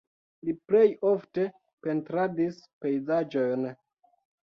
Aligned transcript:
Li 0.47 0.53
plej 0.69 0.85
ofte 1.09 1.43
pentradis 1.87 2.57
pejzaĝojn. 2.87 3.69